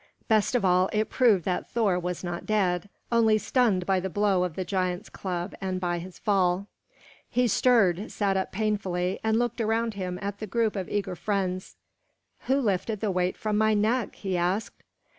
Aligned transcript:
Best 0.27 0.55
of 0.55 0.65
all, 0.65 0.89
it 0.91 1.11
proved 1.11 1.45
that 1.45 1.69
Thor 1.69 1.99
was 1.99 2.23
not 2.23 2.47
dead, 2.47 2.89
only 3.11 3.37
stunned 3.37 3.85
by 3.85 3.99
the 3.99 4.09
blow 4.09 4.43
of 4.43 4.55
the 4.55 4.65
giant's 4.65 5.09
club 5.09 5.53
and 5.61 5.79
by 5.79 5.99
his 5.99 6.17
fall. 6.17 6.65
He 7.29 7.47
stirred, 7.47 8.11
sat 8.11 8.35
up 8.35 8.51
painfully, 8.51 9.19
and 9.23 9.37
looked 9.37 9.61
around 9.61 9.93
him 9.93 10.17
at 10.19 10.39
the 10.39 10.47
group 10.47 10.75
of 10.75 10.89
eager 10.89 11.15
friends. 11.15 11.75
"Who 12.47 12.59
lifted 12.59 12.99
the 12.99 13.11
weight 13.11 13.37
from 13.37 13.59
my 13.59 13.75
neck?" 13.75 14.15
he 14.15 14.35
asked. 14.35 14.81